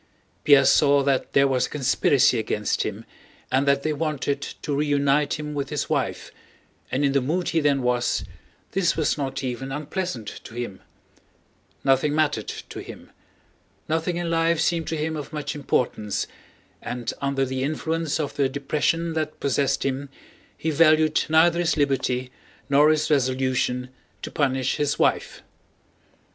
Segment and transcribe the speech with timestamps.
[0.43, 3.05] Pierre saw that there was a conspiracy against him
[3.51, 6.31] and that they wanted to reunite him with his wife,
[6.91, 8.25] and in the mood he then was,
[8.71, 10.81] this was not even unpleasant to him.
[11.83, 13.11] Nothing mattered to him.
[13.87, 16.25] Nothing in life seemed to him of much importance,
[16.81, 20.09] and under the influence of the depression that possessed him
[20.57, 22.31] he valued neither his liberty
[22.69, 23.89] nor his resolution
[24.23, 25.43] to punish his wife.